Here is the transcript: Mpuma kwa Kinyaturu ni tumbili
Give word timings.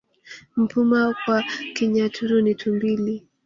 Mpuma 0.61 1.13
kwa 1.21 1.43
Kinyaturu 1.75 2.41
ni 2.41 2.55
tumbili 2.55 3.25